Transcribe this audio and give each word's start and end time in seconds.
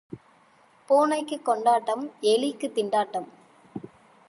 பூனைக்குக் 0.89 1.45
கொண்டாட்டம், 1.45 2.11
எலிக்குத் 2.21 2.73
திண்டாட்டம். 2.75 3.27